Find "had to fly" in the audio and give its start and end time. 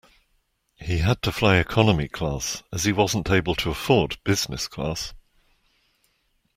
0.97-1.57